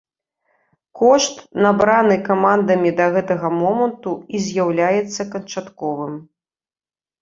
Кошт, 1.01 1.35
набраны 1.65 2.17
камандамі 2.29 2.95
да 3.03 3.09
гэтага 3.19 3.47
моманту, 3.61 4.11
і 4.35 4.45
з'яўляецца 4.51 5.31
канчатковым. 5.33 6.13